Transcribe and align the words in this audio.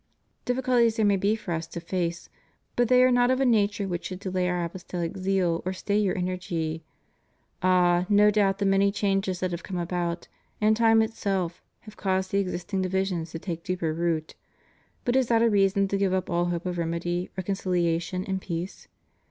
* 0.25 0.45
Difficulties 0.45 0.95
there 0.95 1.05
msij 1.05 1.19
be 1.19 1.35
for 1.35 1.51
us 1.53 1.67
to 1.67 1.79
face, 1.79 2.27
but 2.75 2.87
they 2.87 3.03
are 3.03 3.11
not 3.11 3.29
of 3.29 3.39
a 3.39 3.45
nature 3.45 3.87
which 3.87 4.05
should 4.05 4.17
delay 4.19 4.49
Our 4.49 4.63
apostolic 4.65 5.15
zeal 5.15 5.61
or 5.63 5.73
stay 5.73 5.99
your 5.99 6.17
energy. 6.17 6.83
Ah, 7.61 8.07
no 8.09 8.31
doubt 8.31 8.57
the 8.57 8.65
many 8.65 8.91
changes 8.91 9.41
that 9.41 9.51
have 9.51 9.61
come 9.61 9.77
about, 9.77 10.27
and 10.59 10.75
time 10.75 11.03
itself, 11.03 11.61
have 11.81 11.97
caused 11.97 12.31
the 12.31 12.39
existing 12.39 12.81
divisions 12.81 13.29
to 13.33 13.37
take 13.37 13.63
deeper 13.63 13.93
root. 13.93 14.33
But 15.05 15.15
is 15.15 15.27
that 15.27 15.43
a 15.43 15.49
reason 15.51 15.87
to 15.89 15.97
give 15.99 16.15
up 16.15 16.31
all 16.31 16.45
hope 16.45 16.65
of 16.65 16.79
remedy, 16.79 17.29
reconciliation 17.37 18.25
and 18.25 18.41
peace? 18.41 18.87